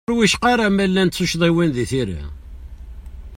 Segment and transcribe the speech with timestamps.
[0.09, 2.21] Ur wicqa ara ma llant tuccḍiwin di tira.